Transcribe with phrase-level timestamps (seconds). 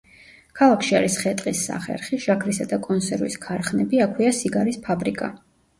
[0.59, 5.35] ქალაქში არის ხე-ტყის სახერხი, შაქრისა და კონსერვის ქარხნები; აქვეა სიგარის ფაბრიკა.